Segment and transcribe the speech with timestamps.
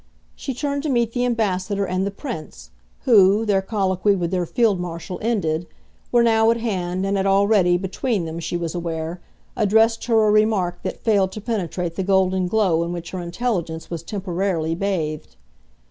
[0.35, 4.79] She turned to meet the Ambassador and the Prince, who, their colloquy with their Field
[4.79, 5.67] Marshal ended,
[6.11, 9.21] were now at hand and had already, between them, she was aware,
[9.55, 13.91] addressed her a remark that failed to penetrate the golden glow in which her intelligence
[13.91, 15.35] was temporarily bathed.